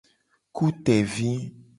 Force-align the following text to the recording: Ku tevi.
Ku 0.55 0.65
tevi. 0.85 1.31